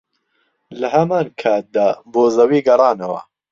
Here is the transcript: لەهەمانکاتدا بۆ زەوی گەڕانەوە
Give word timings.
لەهەمانکاتدا 0.79 1.85
بۆ 2.13 2.23
زەوی 2.35 2.65
گەڕانەوە 2.67 3.21